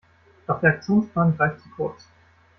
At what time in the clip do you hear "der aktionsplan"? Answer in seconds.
0.61-1.37